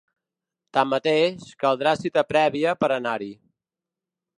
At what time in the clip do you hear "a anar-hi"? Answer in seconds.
2.97-3.33